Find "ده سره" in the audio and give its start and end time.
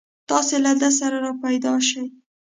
0.81-1.17